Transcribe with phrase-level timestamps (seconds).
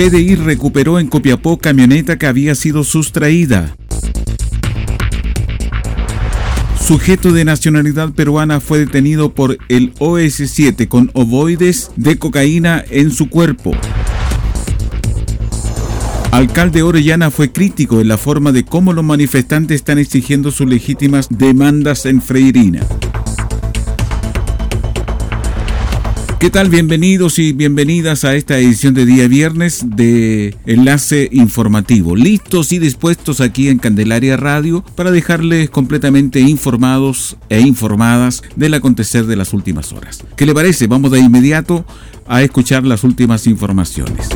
[0.00, 3.76] PDI recuperó en Copiapó camioneta que había sido sustraída.
[6.80, 13.28] Sujeto de nacionalidad peruana fue detenido por el OS7 con ovoides de cocaína en su
[13.28, 13.72] cuerpo.
[16.30, 21.28] Alcalde Orellana fue crítico en la forma de cómo los manifestantes están exigiendo sus legítimas
[21.28, 22.86] demandas en Freirina.
[26.40, 26.70] ¿Qué tal?
[26.70, 32.16] Bienvenidos y bienvenidas a esta edición de día viernes de Enlace Informativo.
[32.16, 39.26] Listos y dispuestos aquí en Candelaria Radio para dejarles completamente informados e informadas del acontecer
[39.26, 40.24] de las últimas horas.
[40.34, 40.86] ¿Qué le parece?
[40.86, 41.84] Vamos de inmediato
[42.26, 44.30] a escuchar las últimas informaciones.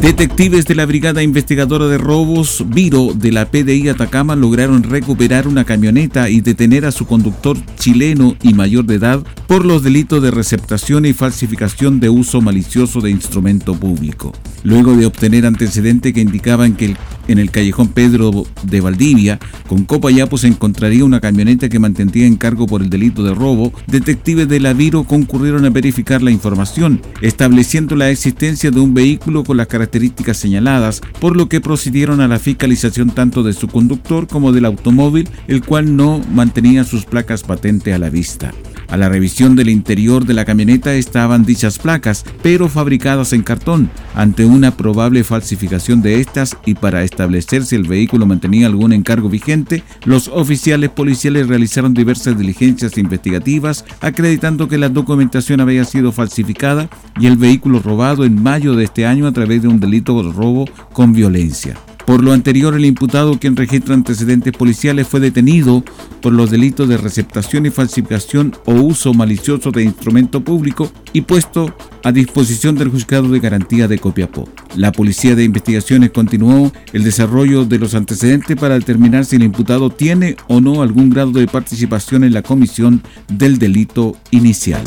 [0.00, 5.64] Detectives de la Brigada Investigadora de Robos, Viro, de la PDI Atacama, lograron recuperar una
[5.64, 10.30] camioneta y detener a su conductor chileno y mayor de edad por los delitos de
[10.30, 14.32] receptación y falsificación de uso malicioso de instrumento público.
[14.62, 16.94] Luego de obtener antecedentes que indicaban que
[17.28, 22.36] en el callejón Pedro de Valdivia, con Copayapo se encontraría una camioneta que mantendría en
[22.36, 27.00] cargo por el delito de robo, detectives de la Viro concurrieron a verificar la información,
[27.22, 32.28] estableciendo la existencia de un vehículo con las características señaladas, por lo que procedieron a
[32.28, 37.42] la fiscalización tanto de su conductor como del automóvil, el cual no mantenía sus placas
[37.44, 38.52] patente a la vista.
[38.88, 43.90] A la revisión del interior de la camioneta estaban dichas placas, pero fabricadas en cartón.
[44.14, 49.28] Ante una probable falsificación de estas y para establecer si el vehículo mantenía algún encargo
[49.28, 56.88] vigente, los oficiales policiales realizaron diversas diligencias investigativas, acreditando que la documentación había sido falsificada
[57.20, 60.32] y el vehículo robado en mayo de este año a través de un delito de
[60.32, 61.76] robo con violencia.
[62.08, 65.84] Por lo anterior, el imputado, quien registra antecedentes policiales, fue detenido
[66.22, 71.76] por los delitos de receptación y falsificación o uso malicioso de instrumento público y puesto
[72.02, 74.48] a disposición del juzgado de garantía de Copiapó.
[74.74, 79.90] La Policía de Investigaciones continuó el desarrollo de los antecedentes para determinar si el imputado
[79.90, 84.82] tiene o no algún grado de participación en la comisión del delito inicial.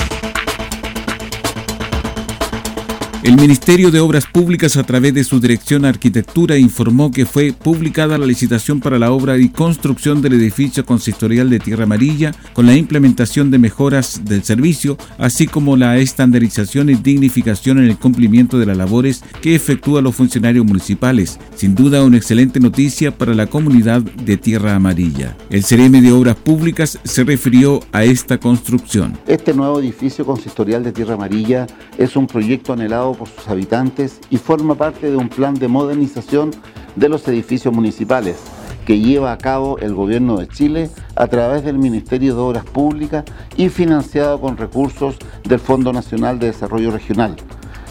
[3.23, 8.17] El Ministerio de Obras Públicas a través de su Dirección Arquitectura informó que fue publicada
[8.17, 12.75] la licitación para la obra y construcción del edificio consistorial de Tierra Amarilla con la
[12.75, 18.65] implementación de mejoras del servicio, así como la estandarización y dignificación en el cumplimiento de
[18.65, 21.39] las labores que efectúan los funcionarios municipales.
[21.53, 25.37] Sin duda una excelente noticia para la comunidad de Tierra Amarilla.
[25.51, 29.15] El CRM de Obras Públicas se refirió a esta construcción.
[29.27, 31.67] Este nuevo edificio consistorial de Tierra Amarilla
[31.99, 36.51] es un proyecto anhelado por sus habitantes y forma parte de un plan de modernización
[36.95, 38.38] de los edificios municipales
[38.85, 43.23] que lleva a cabo el Gobierno de Chile a través del Ministerio de Obras Públicas
[43.55, 47.35] y financiado con recursos del Fondo Nacional de Desarrollo Regional,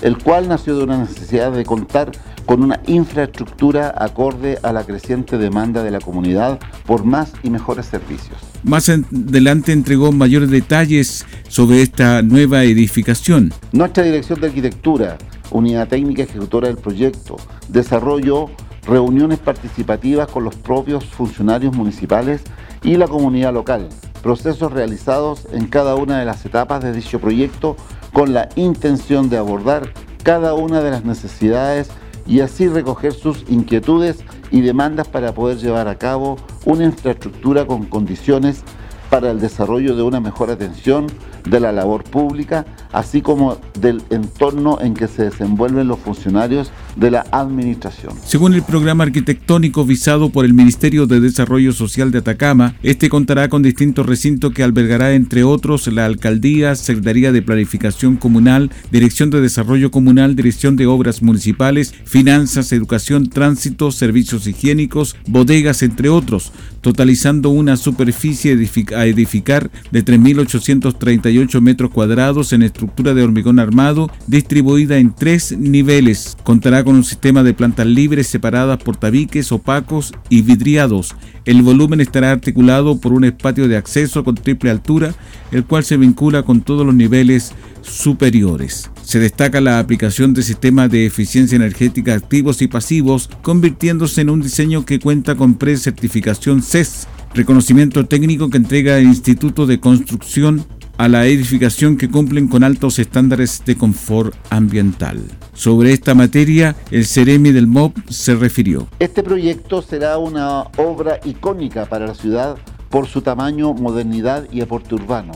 [0.02, 2.10] el cual nació de una necesidad de contar
[2.50, 7.86] con una infraestructura acorde a la creciente demanda de la comunidad por más y mejores
[7.86, 8.40] servicios.
[8.64, 13.52] Más adelante entregó mayores detalles sobre esta nueva edificación.
[13.70, 15.16] Nuestra Dirección de Arquitectura,
[15.52, 17.36] Unidad Técnica Ejecutora del Proyecto,
[17.68, 18.46] desarrolló
[18.84, 22.42] reuniones participativas con los propios funcionarios municipales
[22.82, 23.88] y la comunidad local,
[24.24, 27.76] procesos realizados en cada una de las etapas de dicho proyecto
[28.12, 29.92] con la intención de abordar
[30.24, 31.90] cada una de las necesidades
[32.30, 34.20] y así recoger sus inquietudes
[34.52, 38.62] y demandas para poder llevar a cabo una infraestructura con condiciones
[39.10, 41.08] para el desarrollo de una mejor atención
[41.44, 47.10] de la labor pública así como del entorno en que se desenvuelven los funcionarios de
[47.10, 48.14] la administración.
[48.24, 53.48] Según el programa arquitectónico visado por el Ministerio de Desarrollo Social de Atacama, este contará
[53.48, 59.40] con distintos recintos que albergará entre otros la Alcaldía, Secretaría de Planificación Comunal, Dirección de
[59.40, 67.50] Desarrollo Comunal, Dirección de Obras Municipales, Finanzas, Educación, Tránsito, Servicios Higiénicos, bodegas, entre otros, totalizando
[67.50, 68.52] una superficie
[68.96, 70.02] a edificar de
[71.30, 76.36] 3.838 metros cuadrados en estructura de hormigón armado, distribuida en tres niveles.
[76.42, 81.14] Contará con un sistema de plantas libres separadas por tabiques opacos y vidriados.
[81.44, 85.14] El volumen estará articulado por un espacio de acceso con triple altura,
[85.52, 88.90] el cual se vincula con todos los niveles superiores.
[89.02, 94.42] Se destaca la aplicación de sistemas de eficiencia energética activos y pasivos, convirtiéndose en un
[94.42, 100.64] diseño que cuenta con pre-certificación CES, reconocimiento técnico que entrega el Instituto de Construcción
[101.00, 105.22] a la edificación que cumplen con altos estándares de confort ambiental.
[105.54, 108.86] Sobre esta materia, el Ceremi del MOB se refirió.
[108.98, 112.58] Este proyecto será una obra icónica para la ciudad
[112.90, 115.32] por su tamaño, modernidad y aporte urbano,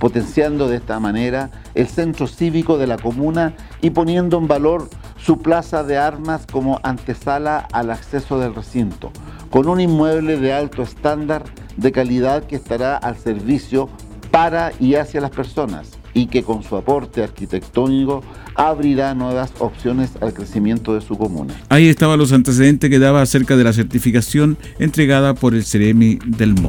[0.00, 5.38] potenciando de esta manera el centro cívico de la comuna y poniendo en valor su
[5.38, 9.12] plaza de armas como antesala al acceso del recinto,
[9.48, 11.44] con un inmueble de alto estándar
[11.76, 13.88] de calidad que estará al servicio
[14.34, 18.24] para y hacia las personas y que con su aporte arquitectónico
[18.56, 21.54] abrirá nuevas opciones al crecimiento de su comuna.
[21.68, 26.54] Ahí estaban los antecedentes que daba acerca de la certificación entregada por el Ceremi del
[26.60, 26.68] MO.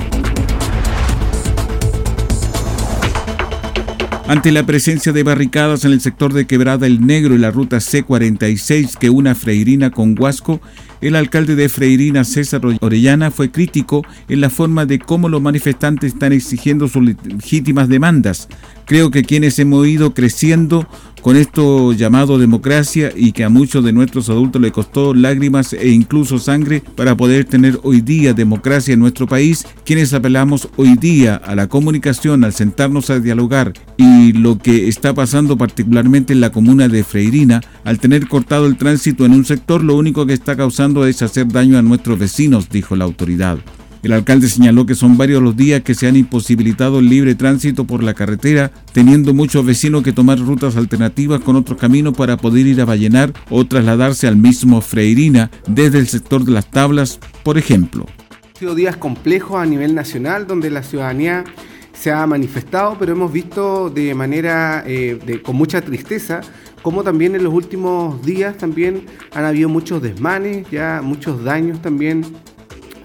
[4.27, 7.77] Ante la presencia de barricadas en el sector de Quebrada el Negro y la ruta
[7.77, 10.61] C46 que una Freirina con Huasco,
[10.99, 16.13] el alcalde de Freirina, César Orellana, fue crítico en la forma de cómo los manifestantes
[16.13, 18.47] están exigiendo sus legítimas demandas.
[18.85, 20.87] Creo que quienes hemos ido creciendo
[21.25, 25.89] con esto llamado democracia y que a muchos de nuestros adultos le costó lágrimas e
[25.89, 31.37] incluso sangre para poder tener hoy día democracia en nuestro país, quienes apelamos hoy día
[31.37, 36.51] a la comunicación, al sentarnos a dialogar y lo que está pasando particularmente en la
[36.51, 40.55] comuna de Freirina, al tener cortado el tránsito en un sector, lo único que está
[40.55, 43.57] causando es hacer daño a nuestros vecinos, dijo la autoridad.
[44.05, 47.85] El alcalde señaló que son varios los días que se han imposibilitado el libre tránsito
[47.85, 52.67] por la carretera, teniendo muchos vecinos que tomar rutas alternativas con otros caminos para poder
[52.67, 57.57] ir a Vallenar o trasladarse al mismo Freirina desde el sector de las tablas, por
[57.57, 58.05] ejemplo.
[58.43, 61.43] Han sido días complejos a nivel nacional donde la ciudadanía
[61.91, 66.41] se ha manifestado, pero hemos visto de manera eh, con mucha tristeza
[66.83, 72.23] como también en los últimos días también han habido muchos desmanes, ya muchos daños también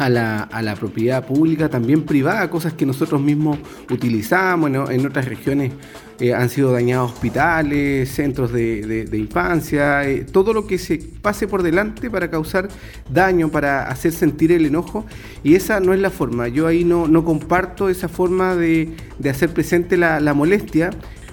[0.00, 3.58] a la, a la, propiedad pública, también privada, cosas que nosotros mismos
[3.90, 5.72] utilizamos, en otras regiones
[6.20, 11.62] eh, han sido dañados hospitales, centros de, infancia, eh, todo lo que se pase por
[11.62, 12.68] delante para causar
[13.10, 15.04] daño, para hacer sentir el enojo,
[15.44, 18.94] y esa no es la forma, yo ahí no, no comparto esa forma de,
[19.28, 20.90] hacer presente la, la molestia.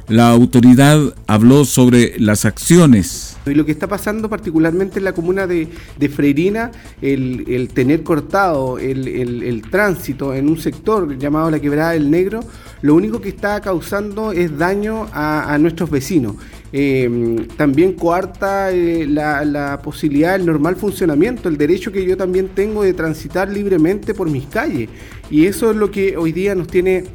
[0.08, 5.48] La autoridad habló sobre las acciones y lo que está pasando particularmente en la comuna
[5.48, 5.68] de,
[6.10, 6.72] Freirina,
[7.02, 12.42] el, tener cortado el, tránsito en un sector llamado la quebrada del negro,
[12.82, 16.36] lo único que está causando es daño a, nuestros vecinos.
[16.74, 22.50] Eh, también coarta eh, la, la, posibilidad del normal funcionamiento, el derecho que yo también
[22.50, 24.90] tengo de transitar libremente por mis calles.
[25.32, 27.06] Y eso es lo que hoy día nos tiene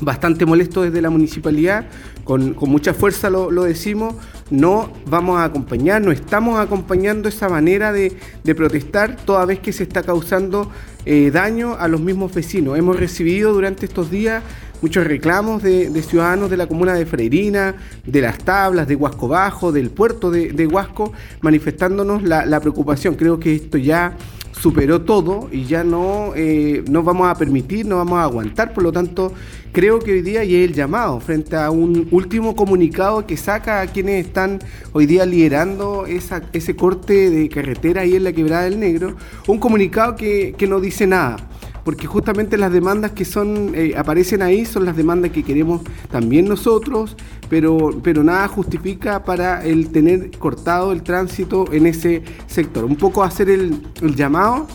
[0.00, 1.86] bastante molesto desde la municipalidad,
[2.30, 4.14] con, mucha fuerza lo, decimos,
[4.50, 8.16] no vamos a acompañar, no estamos acompañando esa manera de,
[8.54, 10.70] protestar toda vez que se está causando
[11.06, 12.78] eh, daño a los mismos vecinos.
[12.78, 14.44] Hemos recibido durante estos días
[14.82, 19.72] muchos reclamos de, ciudadanos de la comuna de Freirina, de las tablas, de Huasco Bajo,
[19.72, 23.14] del puerto de, Huasco, manifestándonos la preocupación.
[23.14, 24.16] Creo que esto ya
[24.60, 28.74] superó todo y ya no eh, nos vamos a permitir, no vamos a aguantar.
[28.74, 29.32] Por lo tanto,
[29.72, 33.80] creo que hoy día ya es el llamado frente a un último comunicado que saca
[33.80, 34.58] a quienes están
[34.92, 39.58] hoy día liderando esa, ese corte de carretera ahí en la quebrada del negro, un
[39.58, 41.36] comunicado que no dice nada
[41.84, 46.46] porque justamente las demandas que son eh, aparecen ahí son las demandas que queremos también
[46.46, 47.16] nosotros,
[47.48, 52.84] pero, pero nada justifica para el tener cortado el tránsito en ese sector.
[52.84, 53.82] Un poco hacer el,
[54.14, 54.66] llamado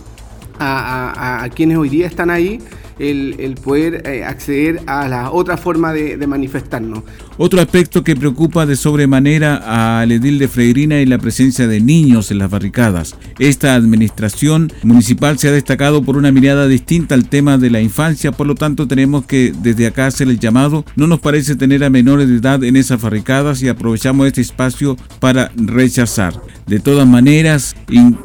[0.60, 2.60] a, quienes hoy día están ahí
[3.00, 7.04] el, poder eh, acceder a la otra forma de, manifestarnos.
[7.38, 12.32] Otro aspecto que preocupa de sobremanera al edil de Freirina es la presencia de niños
[12.32, 13.16] en las barricadas.
[13.38, 18.32] Esta administración municipal se ha destacado por una mirada distinta al tema de la infancia,
[18.32, 20.86] por lo tanto tenemos que desde acá hacer el llamado.
[20.96, 24.98] No nos parece tener a menores de edad en esas barricadas y aprovechamos este espacio
[25.20, 26.34] para rechazar.
[26.68, 27.75] De todas maneras,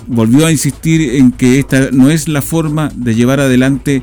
[0.07, 4.03] volvió a insistir en que esta no es la forma de llevar adelante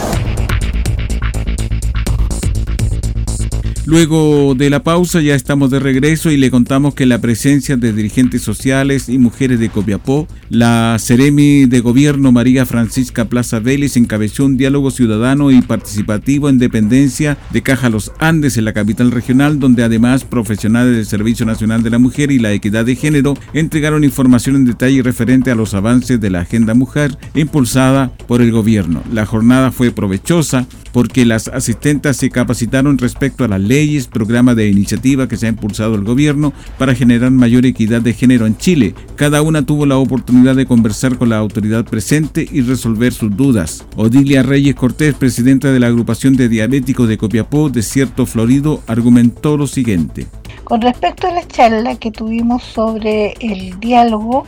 [3.85, 7.91] Luego de la pausa ya estamos de regreso y le contamos que la presencia de
[7.91, 14.45] dirigentes sociales y mujeres de Copiapó, la Ceremi de Gobierno María Francisca Plaza Vélez encabezó
[14.45, 19.59] un diálogo ciudadano y participativo en dependencia de Caja Los Andes en la capital regional,
[19.59, 24.03] donde además profesionales del Servicio Nacional de la Mujer y la Equidad de Género entregaron
[24.03, 29.01] información en detalle referente a los avances de la Agenda Mujer impulsada por el gobierno.
[29.11, 34.69] La jornada fue provechosa porque las asistentes se capacitaron respecto a las leyes, programa de
[34.69, 38.95] iniciativa que se ha impulsado el gobierno para generar mayor equidad de género en Chile.
[39.15, 43.85] Cada una tuvo la oportunidad de conversar con la autoridad presente y resolver sus dudas.
[43.95, 49.67] Odilia Reyes Cortés, presidenta de la agrupación de diabéticos de Copiapó, Desierto Florido, argumentó lo
[49.67, 50.27] siguiente.
[50.63, 54.47] Con respecto a la charla que tuvimos sobre el diálogo,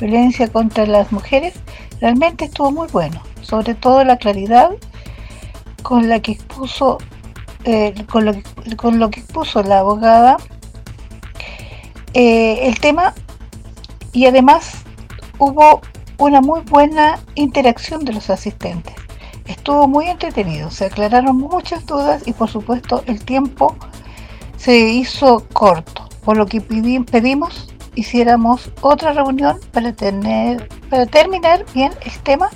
[0.00, 1.54] violencia contra las mujeres,
[2.00, 4.70] realmente estuvo muy bueno, sobre todo la claridad
[5.84, 6.98] con la que expuso
[7.64, 10.38] eh, con, lo que, con, lo, que expuso la abogada
[12.14, 13.14] eh, el tema
[14.12, 14.82] y además
[15.38, 15.82] hubo
[16.18, 18.94] una muy buena interacción de los asistentes.
[19.44, 23.76] Estuvo muy entretenido, se aclararon muchas dudas y por supuesto el tiempo
[24.56, 31.92] se hizo corto, por lo que pedimos hiciéramos otra reunión para tener para terminar bien
[32.04, 32.50] el tema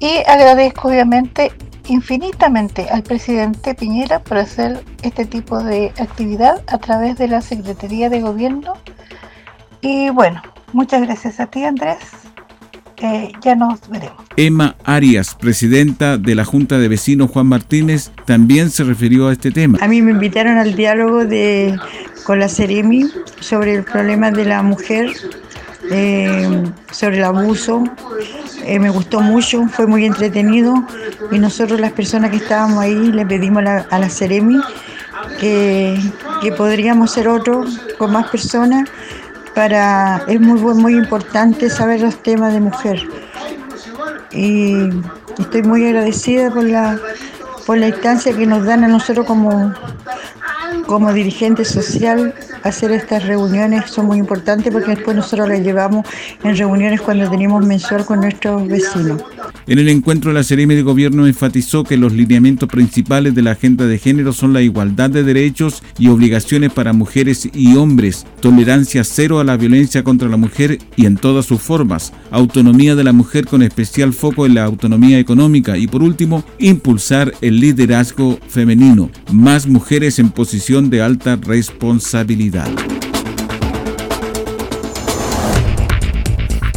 [0.00, 1.52] y agradezco obviamente
[1.86, 8.10] infinitamente al presidente Piñera por hacer este tipo de actividad a través de la Secretaría
[8.10, 8.74] de Gobierno.
[9.80, 11.98] Y bueno, muchas gracias a ti Andrés.
[12.98, 14.16] Eh, ya nos veremos.
[14.36, 19.50] Emma Arias, presidenta de la Junta de Vecinos Juan Martínez, también se refirió a este
[19.50, 19.78] tema.
[19.82, 21.78] A mí me invitaron al diálogo de,
[22.24, 23.04] con la Ceremi
[23.40, 25.10] sobre el problema de la mujer
[25.90, 26.62] eh,
[26.92, 27.84] sobre el abuso.
[28.66, 30.74] Eh, me gustó mucho, fue muy entretenido.
[31.30, 34.60] Y nosotros las personas que estábamos ahí le pedimos a la, Ceremi
[35.38, 35.98] que,
[36.56, 37.64] podríamos ser otro
[37.98, 38.88] con más personas.
[39.54, 43.02] Para es muy muy importante saber los temas de mujer.
[44.32, 44.90] Y
[45.38, 46.98] estoy muy agradecida por la
[47.76, 49.72] la instancia que nos dan a nosotros como
[50.86, 56.06] como dirigente social hacer estas reuniones son muy importantes porque después nosotros las llevamos
[56.42, 59.22] en reuniones cuando tenemos mensual con nuestros vecinos.
[59.66, 63.86] En el encuentro, la Seremi de Gobierno enfatizó que los lineamientos principales de la agenda
[63.86, 69.40] de género son la igualdad de derechos y obligaciones para mujeres y hombres, tolerancia cero
[69.40, 73.46] a la violencia contra la mujer y en todas sus formas, autonomía de la mujer
[73.46, 79.66] con especial foco en la autonomía económica y por último, impulsar el liderazgo femenino, más
[79.66, 82.68] mujeres en posición de alta responsabilidad.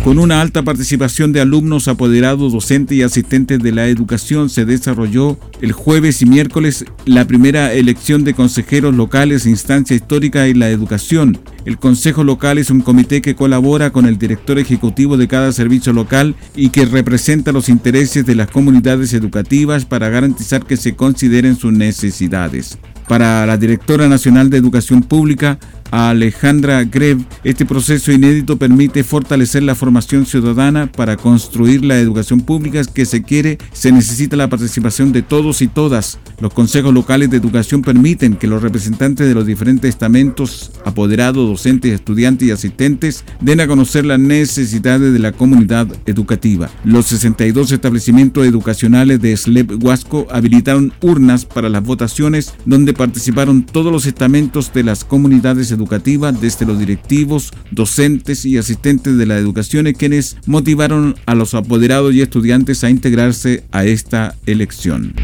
[0.07, 5.37] Con una alta participación de alumnos, apoderados, docentes y asistentes de la educación, se desarrolló
[5.59, 11.37] el jueves y miércoles la primera elección de consejeros locales, instancia histórica y la educación.
[11.65, 15.91] El Consejo Local es un comité que colabora con el director ejecutivo de cada servicio
[15.91, 21.57] local y que representa los intereses de las comunidades educativas para garantizar que se consideren
[21.57, 22.77] sus necesidades.
[23.07, 25.59] Para la directora nacional de Educación Pública,
[25.91, 32.82] Alejandra Greb, este proceso inédito permite fortalecer la formación ciudadana para construir la educación pública
[32.84, 33.58] que se quiere.
[33.72, 36.20] Se necesita la participación de todos y todas.
[36.39, 41.94] Los consejos locales de educación permiten que los representantes de los diferentes estamentos, apoderados, docentes,
[41.94, 46.70] estudiantes y asistentes, den a conocer las necesidades de la comunidad educativa.
[46.84, 53.91] Los 62 establecimientos educacionales de SLEP Huasco habilitaron urnas para las votaciones donde participaron todos
[53.91, 59.91] los estamentos de las comunidades educativas, desde los directivos, docentes y asistentes de la educación,
[59.94, 65.15] quienes motivaron a los apoderados y estudiantes a integrarse a esta elección.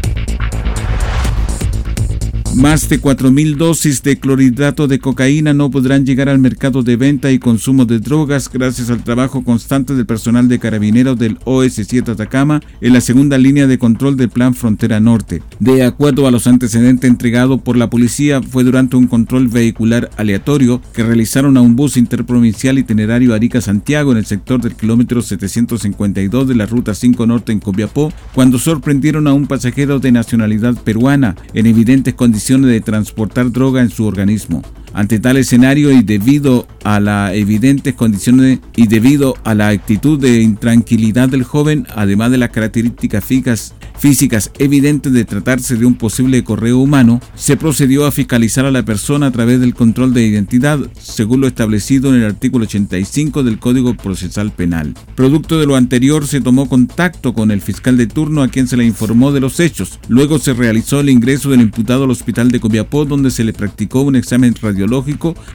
[2.54, 7.32] Más de 4.000 dosis de clorhidrato de cocaína no podrán llegar al mercado de venta
[7.32, 12.62] y consumo de drogas gracias al trabajo constante del personal de carabineros del OS7 Atacama
[12.80, 15.42] en la segunda línea de control del Plan Frontera Norte.
[15.58, 20.80] De acuerdo a los antecedentes entregados por la policía, fue durante un control vehicular aleatorio
[20.92, 26.54] que realizaron a un bus interprovincial itinerario Arica-Santiago en el sector del kilómetro 752 de
[26.54, 31.66] la Ruta 5 Norte en Copiapó, cuando sorprendieron a un pasajero de nacionalidad peruana en
[31.66, 34.62] evidentes condiciones de transportar droga en su organismo.
[34.94, 40.40] Ante tal escenario y debido a las evidentes condiciones y debido a la actitud de
[40.40, 46.44] intranquilidad del joven, además de las características fijas físicas evidentes de tratarse de un posible
[46.44, 50.78] correo humano, se procedió a fiscalizar a la persona a través del control de identidad,
[51.00, 54.94] según lo establecido en el artículo 85 del Código Procesal Penal.
[55.16, 58.76] Producto de lo anterior, se tomó contacto con el fiscal de turno a quien se
[58.76, 59.98] le informó de los hechos.
[60.08, 64.02] Luego se realizó el ingreso del imputado al hospital de Copiapó, donde se le practicó
[64.02, 64.83] un examen radiológico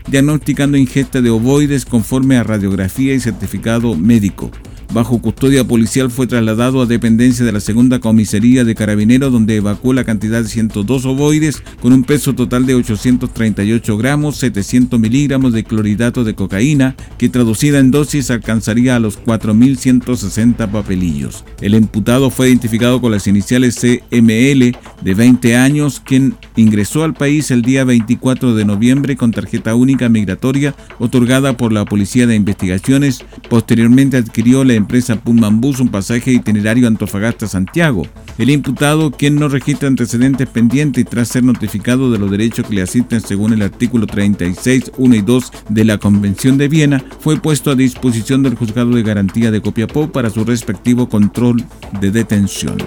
[0.07, 4.51] diagnosticando ingesta de ovoides conforme a radiografía y certificado médico
[4.91, 9.93] bajo custodia policial fue trasladado a dependencia de la segunda comisaría de carabineros donde evacuó
[9.93, 15.63] la cantidad de 102 ovoides con un peso total de 838 gramos, 700 miligramos de
[15.63, 21.45] clorhidrato de cocaína que traducida en dosis alcanzaría a los 4.160 papelillos.
[21.61, 27.51] El imputado fue identificado con las iniciales CML de 20 años quien ingresó al país
[27.51, 33.23] el día 24 de noviembre con tarjeta única migratoria otorgada por la Policía de Investigaciones.
[33.49, 38.07] Posteriormente adquirió la empresa Pullman Bus un pasaje itinerario Antofagasta-Santiago.
[38.37, 42.75] El imputado, quien no registra antecedentes pendientes y tras ser notificado de los derechos que
[42.75, 47.39] le asisten según el artículo 36, 1 y 2 de la Convención de Viena, fue
[47.39, 51.63] puesto a disposición del Juzgado de Garantía de Copiapó para su respectivo control
[52.01, 52.77] de detención.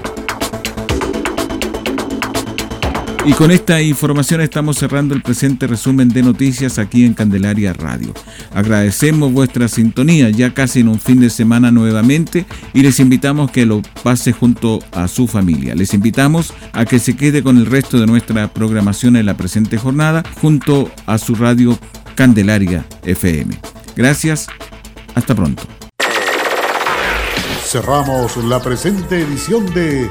[3.24, 8.12] Y con esta información estamos cerrando el presente resumen de noticias aquí en Candelaria Radio.
[8.52, 13.64] Agradecemos vuestra sintonía ya casi en un fin de semana nuevamente y les invitamos que
[13.64, 15.76] lo pase junto a su familia.
[15.76, 19.78] Les invitamos a que se quede con el resto de nuestra programación en la presente
[19.78, 21.78] jornada junto a su radio
[22.16, 23.56] Candelaria FM.
[23.94, 24.48] Gracias,
[25.14, 25.62] hasta pronto.
[27.64, 30.10] Cerramos la presente edición de